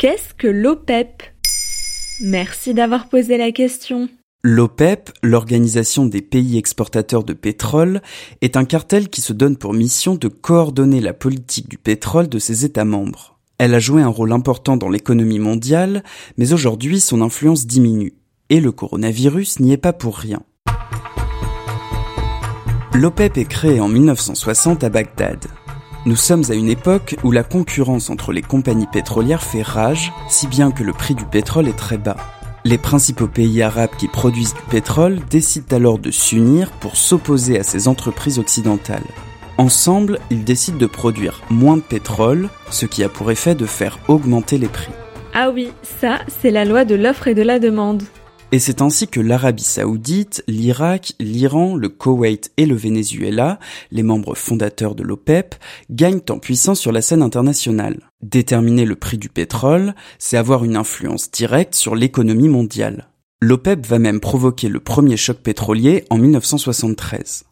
Qu'est-ce 0.00 0.32
que 0.32 0.46
l'OPEP 0.46 1.22
Merci 2.22 2.72
d'avoir 2.72 3.10
posé 3.10 3.36
la 3.36 3.52
question. 3.52 4.08
L'OPEP, 4.42 5.10
l'Organisation 5.22 6.06
des 6.06 6.22
pays 6.22 6.56
exportateurs 6.56 7.22
de 7.22 7.34
pétrole, 7.34 8.00
est 8.40 8.56
un 8.56 8.64
cartel 8.64 9.10
qui 9.10 9.20
se 9.20 9.34
donne 9.34 9.58
pour 9.58 9.74
mission 9.74 10.14
de 10.14 10.28
coordonner 10.28 11.02
la 11.02 11.12
politique 11.12 11.68
du 11.68 11.76
pétrole 11.76 12.30
de 12.30 12.38
ses 12.38 12.64
États 12.64 12.86
membres. 12.86 13.38
Elle 13.58 13.74
a 13.74 13.78
joué 13.78 14.00
un 14.00 14.08
rôle 14.08 14.32
important 14.32 14.78
dans 14.78 14.88
l'économie 14.88 15.38
mondiale, 15.38 16.02
mais 16.38 16.54
aujourd'hui 16.54 16.98
son 16.98 17.20
influence 17.20 17.66
diminue. 17.66 18.14
Et 18.48 18.60
le 18.60 18.72
coronavirus 18.72 19.60
n'y 19.60 19.74
est 19.74 19.76
pas 19.76 19.92
pour 19.92 20.16
rien. 20.16 20.40
L'OPEP 22.94 23.36
est 23.36 23.44
créé 23.44 23.80
en 23.80 23.88
1960 23.88 24.82
à 24.82 24.88
Bagdad. 24.88 25.44
Nous 26.06 26.16
sommes 26.16 26.44
à 26.48 26.54
une 26.54 26.70
époque 26.70 27.16
où 27.24 27.30
la 27.30 27.42
concurrence 27.42 28.08
entre 28.08 28.32
les 28.32 28.40
compagnies 28.40 28.86
pétrolières 28.90 29.42
fait 29.42 29.60
rage, 29.60 30.12
si 30.30 30.46
bien 30.46 30.70
que 30.70 30.82
le 30.82 30.94
prix 30.94 31.14
du 31.14 31.26
pétrole 31.26 31.68
est 31.68 31.76
très 31.76 31.98
bas. 31.98 32.16
Les 32.64 32.78
principaux 32.78 33.26
pays 33.26 33.60
arabes 33.60 33.90
qui 33.98 34.08
produisent 34.08 34.54
du 34.54 34.62
pétrole 34.70 35.18
décident 35.28 35.76
alors 35.76 35.98
de 35.98 36.10
s'unir 36.10 36.70
pour 36.70 36.96
s'opposer 36.96 37.58
à 37.58 37.62
ces 37.62 37.86
entreprises 37.86 38.38
occidentales. 38.38 39.04
Ensemble, 39.58 40.20
ils 40.30 40.42
décident 40.42 40.78
de 40.78 40.86
produire 40.86 41.42
moins 41.50 41.76
de 41.76 41.82
pétrole, 41.82 42.48
ce 42.70 42.86
qui 42.86 43.04
a 43.04 43.10
pour 43.10 43.30
effet 43.30 43.54
de 43.54 43.66
faire 43.66 43.98
augmenter 44.08 44.56
les 44.56 44.68
prix. 44.68 44.92
Ah 45.34 45.50
oui, 45.50 45.70
ça, 46.00 46.20
c'est 46.40 46.50
la 46.50 46.64
loi 46.64 46.86
de 46.86 46.94
l'offre 46.94 47.28
et 47.28 47.34
de 47.34 47.42
la 47.42 47.58
demande. 47.58 48.02
Et 48.52 48.58
c'est 48.58 48.82
ainsi 48.82 49.06
que 49.06 49.20
l'Arabie 49.20 49.62
saoudite, 49.62 50.42
l'Irak, 50.48 51.12
l'Iran, 51.20 51.76
le 51.76 51.88
Koweït 51.88 52.50
et 52.56 52.66
le 52.66 52.74
Venezuela, 52.74 53.60
les 53.92 54.02
membres 54.02 54.34
fondateurs 54.34 54.96
de 54.96 55.04
l'OPEP, 55.04 55.54
gagnent 55.88 56.22
en 56.30 56.40
puissance 56.40 56.80
sur 56.80 56.90
la 56.90 57.00
scène 57.00 57.22
internationale. 57.22 58.10
Déterminer 58.22 58.84
le 58.84 58.96
prix 58.96 59.18
du 59.18 59.28
pétrole, 59.28 59.94
c'est 60.18 60.36
avoir 60.36 60.64
une 60.64 60.76
influence 60.76 61.30
directe 61.30 61.76
sur 61.76 61.94
l'économie 61.94 62.48
mondiale. 62.48 63.06
L'OPEP 63.40 63.86
va 63.86 64.00
même 64.00 64.20
provoquer 64.20 64.68
le 64.68 64.80
premier 64.80 65.16
choc 65.16 65.38
pétrolier 65.38 66.04
en 66.10 66.18
1973. 66.18 67.44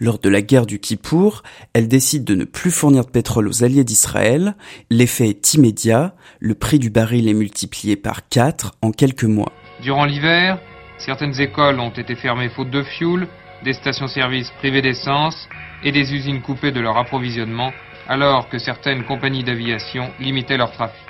Lors 0.00 0.18
de 0.18 0.28
la 0.28 0.40
guerre 0.40 0.66
du 0.66 0.80
Kippour, 0.80 1.42
elle 1.74 1.86
décide 1.86 2.24
de 2.24 2.34
ne 2.34 2.44
plus 2.44 2.70
fournir 2.70 3.04
de 3.04 3.10
pétrole 3.10 3.46
aux 3.46 3.62
alliés 3.62 3.84
d'Israël. 3.84 4.56
L'effet 4.90 5.28
est 5.28 5.54
immédiat, 5.54 6.16
le 6.40 6.54
prix 6.54 6.78
du 6.78 6.88
baril 6.88 7.28
est 7.28 7.34
multiplié 7.34 7.94
par 7.96 8.28
4 8.28 8.72
en 8.80 8.90
quelques 8.90 9.24
mois. 9.24 9.52
Durant 9.82 10.06
l'hiver, 10.06 10.58
certaines 10.98 11.38
écoles 11.40 11.80
ont 11.80 11.90
été 11.90 12.14
fermées 12.14 12.48
faute 12.48 12.70
de 12.70 12.82
fioul, 12.82 13.28
des 13.62 13.74
stations-service 13.74 14.50
privées 14.58 14.82
d'essence 14.82 15.48
et 15.84 15.92
des 15.92 16.14
usines 16.14 16.40
coupées 16.40 16.72
de 16.72 16.80
leur 16.80 16.96
approvisionnement, 16.96 17.72
alors 18.08 18.48
que 18.48 18.58
certaines 18.58 19.04
compagnies 19.04 19.44
d'aviation 19.44 20.10
limitaient 20.18 20.56
leur 20.56 20.72
trafic. 20.72 21.06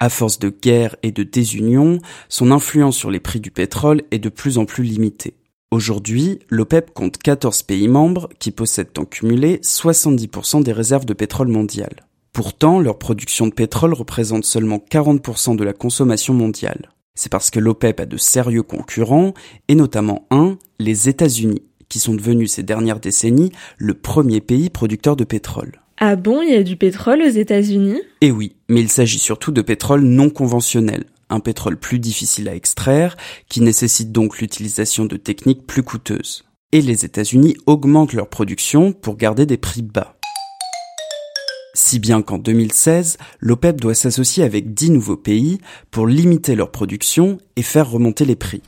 À 0.00 0.10
force 0.10 0.38
de 0.38 0.48
guerre 0.48 0.94
et 1.02 1.10
de 1.10 1.24
désunion, 1.24 1.98
son 2.28 2.52
influence 2.52 2.96
sur 2.96 3.10
les 3.10 3.18
prix 3.18 3.40
du 3.40 3.50
pétrole 3.50 4.02
est 4.12 4.20
de 4.20 4.28
plus 4.28 4.58
en 4.58 4.64
plus 4.64 4.84
limitée. 4.84 5.34
Aujourd'hui, 5.72 6.38
l'OPEP 6.48 6.94
compte 6.94 7.18
14 7.18 7.64
pays 7.64 7.88
membres 7.88 8.28
qui 8.38 8.52
possèdent 8.52 8.96
en 8.96 9.04
cumulé 9.04 9.58
70% 9.58 10.62
des 10.62 10.72
réserves 10.72 11.04
de 11.04 11.14
pétrole 11.14 11.48
mondiales. 11.48 12.06
Pourtant, 12.32 12.78
leur 12.78 12.98
production 12.98 13.48
de 13.48 13.52
pétrole 13.52 13.92
représente 13.92 14.44
seulement 14.44 14.78
40% 14.78 15.56
de 15.56 15.64
la 15.64 15.72
consommation 15.72 16.32
mondiale. 16.32 16.90
C'est 17.18 17.32
parce 17.32 17.50
que 17.50 17.58
l'OPEP 17.58 17.98
a 17.98 18.06
de 18.06 18.16
sérieux 18.16 18.62
concurrents, 18.62 19.34
et 19.66 19.74
notamment 19.74 20.28
un, 20.30 20.56
les 20.78 21.08
États-Unis, 21.08 21.62
qui 21.88 21.98
sont 21.98 22.14
devenus 22.14 22.52
ces 22.52 22.62
dernières 22.62 23.00
décennies 23.00 23.50
le 23.76 23.94
premier 23.94 24.40
pays 24.40 24.70
producteur 24.70 25.16
de 25.16 25.24
pétrole. 25.24 25.80
Ah 25.96 26.14
bon, 26.14 26.42
il 26.42 26.50
y 26.50 26.54
a 26.54 26.62
du 26.62 26.76
pétrole 26.76 27.22
aux 27.22 27.28
États-Unis? 27.28 28.00
Eh 28.20 28.30
oui, 28.30 28.54
mais 28.68 28.80
il 28.80 28.88
s'agit 28.88 29.18
surtout 29.18 29.50
de 29.50 29.62
pétrole 29.62 30.02
non 30.02 30.30
conventionnel, 30.30 31.06
un 31.28 31.40
pétrole 31.40 31.76
plus 31.76 31.98
difficile 31.98 32.48
à 32.48 32.54
extraire, 32.54 33.16
qui 33.48 33.62
nécessite 33.62 34.12
donc 34.12 34.38
l'utilisation 34.38 35.04
de 35.04 35.16
techniques 35.16 35.66
plus 35.66 35.82
coûteuses. 35.82 36.44
Et 36.70 36.82
les 36.82 37.04
États-Unis 37.04 37.56
augmentent 37.66 38.12
leur 38.12 38.28
production 38.28 38.92
pour 38.92 39.16
garder 39.16 39.44
des 39.44 39.56
prix 39.56 39.82
bas. 39.82 40.17
Si 41.80 42.00
bien 42.00 42.22
qu'en 42.22 42.38
2016, 42.38 43.18
l'OPEP 43.38 43.80
doit 43.80 43.94
s'associer 43.94 44.42
avec 44.42 44.74
10 44.74 44.90
nouveaux 44.90 45.16
pays 45.16 45.58
pour 45.92 46.08
limiter 46.08 46.56
leur 46.56 46.72
production 46.72 47.38
et 47.54 47.62
faire 47.62 47.88
remonter 47.88 48.24
les 48.24 48.34
prix. 48.34 48.62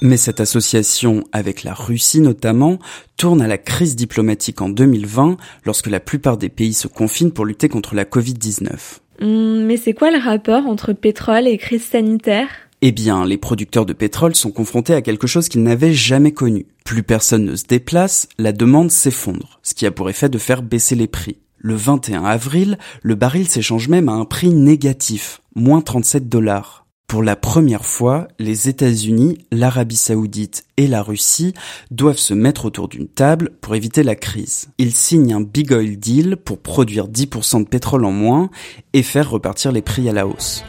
Mais 0.00 0.16
cette 0.16 0.38
association, 0.38 1.24
avec 1.32 1.64
la 1.64 1.74
Russie 1.74 2.20
notamment, 2.20 2.78
tourne 3.16 3.42
à 3.42 3.48
la 3.48 3.58
crise 3.58 3.96
diplomatique 3.96 4.62
en 4.62 4.68
2020 4.68 5.38
lorsque 5.66 5.88
la 5.88 5.98
plupart 5.98 6.36
des 6.36 6.48
pays 6.48 6.72
se 6.72 6.86
confinent 6.86 7.32
pour 7.32 7.46
lutter 7.46 7.68
contre 7.68 7.96
la 7.96 8.04
Covid-19. 8.04 9.00
Hmm, 9.20 9.64
mais 9.66 9.76
c'est 9.76 9.92
quoi 9.92 10.12
le 10.12 10.22
rapport 10.22 10.68
entre 10.68 10.92
pétrole 10.92 11.48
et 11.48 11.58
crise 11.58 11.84
sanitaire? 11.84 12.46
Eh 12.80 12.92
bien, 12.92 13.26
les 13.26 13.38
producteurs 13.38 13.86
de 13.86 13.92
pétrole 13.92 14.36
sont 14.36 14.52
confrontés 14.52 14.94
à 14.94 15.02
quelque 15.02 15.26
chose 15.26 15.48
qu'ils 15.48 15.64
n'avaient 15.64 15.94
jamais 15.94 16.32
connu. 16.32 16.66
Plus 16.84 17.02
personne 17.02 17.44
ne 17.44 17.56
se 17.56 17.66
déplace, 17.66 18.28
la 18.38 18.52
demande 18.52 18.92
s'effondre, 18.92 19.58
ce 19.64 19.74
qui 19.74 19.84
a 19.84 19.90
pour 19.90 20.08
effet 20.08 20.28
de 20.28 20.38
faire 20.38 20.62
baisser 20.62 20.94
les 20.94 21.08
prix. 21.08 21.38
Le 21.62 21.74
21 21.74 22.24
avril, 22.24 22.78
le 23.02 23.14
baril 23.14 23.46
s'échange 23.46 23.88
même 23.88 24.08
à 24.08 24.12
un 24.12 24.24
prix 24.24 24.48
négatif, 24.48 25.42
moins 25.54 25.82
37 25.82 26.26
dollars. 26.26 26.86
Pour 27.06 27.22
la 27.22 27.36
première 27.36 27.84
fois, 27.84 28.28
les 28.38 28.70
États-Unis, 28.70 29.36
l'Arabie 29.52 29.96
saoudite 29.96 30.64
et 30.78 30.86
la 30.86 31.02
Russie 31.02 31.52
doivent 31.90 32.16
se 32.16 32.32
mettre 32.32 32.64
autour 32.64 32.88
d'une 32.88 33.08
table 33.08 33.50
pour 33.60 33.74
éviter 33.74 34.02
la 34.02 34.14
crise. 34.14 34.68
Ils 34.78 34.94
signent 34.94 35.34
un 35.34 35.42
big 35.42 35.70
oil 35.72 35.98
deal 35.98 36.38
pour 36.38 36.60
produire 36.60 37.08
10% 37.08 37.64
de 37.64 37.68
pétrole 37.68 38.06
en 38.06 38.12
moins 38.12 38.48
et 38.94 39.02
faire 39.02 39.28
repartir 39.28 39.70
les 39.70 39.82
prix 39.82 40.08
à 40.08 40.14
la 40.14 40.26
hausse. 40.26 40.64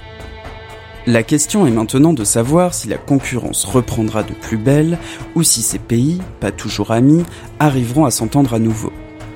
La 1.08 1.24
question 1.24 1.66
est 1.66 1.72
maintenant 1.72 2.12
de 2.12 2.26
savoir 2.26 2.74
si 2.74 2.90
la 2.90 2.98
concurrence 2.98 3.64
reprendra 3.64 4.24
de 4.24 4.34
plus 4.34 4.58
belle 4.58 5.00
ou 5.36 5.44
si 5.44 5.62
ces 5.62 5.80
pays, 5.80 6.20
pas 6.42 6.52
toujours 6.52 6.92
amis, 6.92 7.24
arriveront 7.60 8.04
à 8.04 8.12
s'entendre 8.12 8.54
à 8.54 8.60
nouveau. 8.60 8.92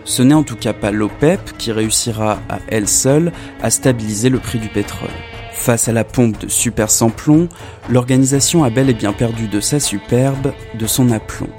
Ce 0.06 0.22
n'est 0.22 0.36
en 0.36 0.44
tout 0.44 0.56
cas 0.56 0.74
pas 0.74 0.92
l'OPEP 0.92 1.58
qui 1.58 1.72
réussira 1.72 2.40
à 2.48 2.60
elle 2.68 2.88
seule 2.88 3.32
à 3.62 3.72
stabiliser 3.72 4.30
le 4.30 4.40
prix 4.40 4.60
du 4.60 4.70
pétrole. 4.70 5.10
Face 5.52 5.88
à 5.88 5.94
la 5.94 6.04
pompe 6.04 6.40
de 6.40 6.48
super 6.48 6.92
sans 6.92 7.10
plomb, 7.10 7.50
l'organisation 7.90 8.64
a 8.64 8.70
bel 8.70 8.90
et 8.90 8.94
bien 8.94 9.14
perdu 9.14 9.48
de 9.48 9.60
sa 9.60 9.80
superbe, 9.80 10.54
de 10.78 10.86
son 10.86 11.12
aplomb. 11.12 11.50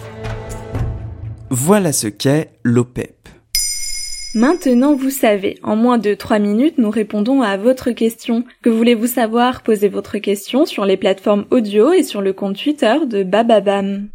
Voilà 1.51 1.93
ce 1.93 2.07
qu'est 2.07 2.53
l'OPEP. 2.63 3.15
Maintenant, 4.35 4.95
vous 4.95 5.11
savez. 5.11 5.59
En 5.63 5.77
moins 5.77 5.99
de 5.99 6.13
3 6.13 6.39
minutes, 6.39 6.77
nous 6.77 6.91
répondons 6.91 7.41
à 7.41 7.57
votre 7.57 7.91
question. 7.93 8.45
Que 8.63 8.69
voulez-vous 8.69 9.07
savoir? 9.07 9.63
Posez 9.63 9.89
votre 9.89 10.19
question 10.19 10.67
sur 10.67 10.85
les 10.85 10.99
plateformes 10.99 11.47
audio 11.51 11.93
et 11.93 12.03
sur 12.03 12.21
le 12.21 12.35
compte 12.35 12.63
Twitter 12.63 12.95
de 13.07 13.23
Bababam. 13.23 14.09